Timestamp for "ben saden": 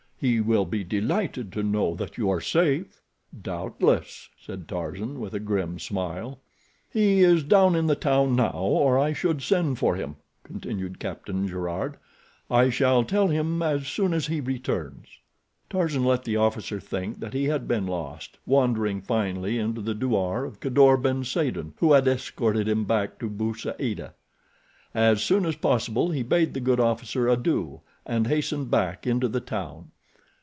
20.97-21.73